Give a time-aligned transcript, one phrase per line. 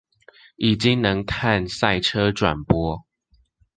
[0.55, 3.05] 已經能看賽車轉播